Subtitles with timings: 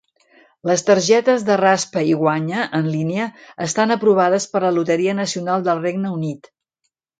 [0.69, 3.29] Les targetes de raspa i guanya en línia
[3.67, 6.53] estan aprovades per la Loteria Nacional del Regne Unit.